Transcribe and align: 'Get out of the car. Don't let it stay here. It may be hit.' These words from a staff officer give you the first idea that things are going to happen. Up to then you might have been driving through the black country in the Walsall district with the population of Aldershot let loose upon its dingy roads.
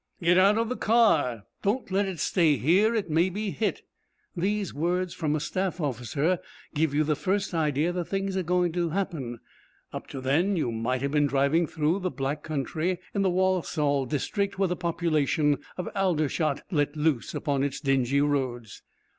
'Get 0.19 0.35
out 0.39 0.57
of 0.57 0.67
the 0.67 0.75
car. 0.75 1.43
Don't 1.61 1.91
let 1.91 2.07
it 2.07 2.19
stay 2.19 2.55
here. 2.57 2.95
It 2.95 3.07
may 3.11 3.29
be 3.29 3.51
hit.' 3.51 3.83
These 4.35 4.73
words 4.73 5.13
from 5.13 5.35
a 5.35 5.39
staff 5.39 5.79
officer 5.79 6.39
give 6.73 6.95
you 6.95 7.03
the 7.03 7.15
first 7.15 7.53
idea 7.53 7.91
that 7.91 8.05
things 8.05 8.35
are 8.35 8.41
going 8.41 8.71
to 8.71 8.89
happen. 8.89 9.39
Up 9.93 10.07
to 10.07 10.19
then 10.19 10.55
you 10.55 10.71
might 10.71 11.03
have 11.03 11.11
been 11.11 11.27
driving 11.27 11.67
through 11.67 11.99
the 11.99 12.09
black 12.09 12.41
country 12.41 12.97
in 13.13 13.21
the 13.21 13.29
Walsall 13.29 14.07
district 14.07 14.57
with 14.57 14.69
the 14.71 14.75
population 14.75 15.59
of 15.77 15.87
Aldershot 15.95 16.63
let 16.71 16.95
loose 16.97 17.35
upon 17.35 17.61
its 17.63 17.79
dingy 17.79 18.21
roads. 18.21 18.81